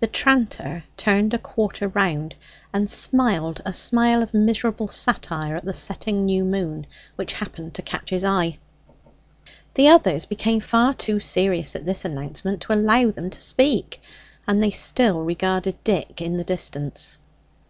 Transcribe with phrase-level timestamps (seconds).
[0.00, 2.34] The tranter turned a quarter round
[2.74, 7.80] and smiled a smile of miserable satire at the setting new moon, which happened to
[7.80, 8.58] catch his eye.
[9.72, 14.02] The others became far too serious at this announcement to allow them to speak;
[14.46, 17.16] and they still regarded Dick in the distance.